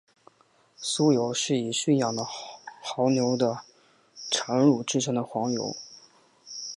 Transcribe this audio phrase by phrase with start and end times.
[0.79, 2.25] 酥油是以驯养的
[2.83, 3.59] 牦牛的
[4.31, 5.75] 产乳制成的黄油。